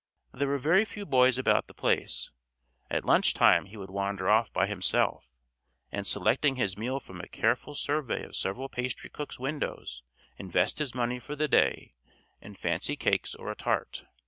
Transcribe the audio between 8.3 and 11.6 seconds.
several pastry cook's windows invest his money for the